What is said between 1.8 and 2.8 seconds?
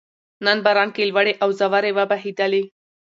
وبهېدلې